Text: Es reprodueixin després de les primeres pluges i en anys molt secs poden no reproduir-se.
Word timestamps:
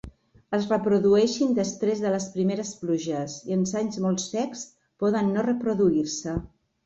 Es 0.57 0.63
reprodueixin 0.69 1.51
després 1.59 1.99
de 2.05 2.13
les 2.15 2.25
primeres 2.37 2.71
pluges 2.79 3.35
i 3.51 3.55
en 3.57 3.67
anys 3.81 4.01
molt 4.07 4.23
secs 4.25 4.63
poden 5.05 5.33
no 5.35 5.45
reproduir-se. 5.49 6.35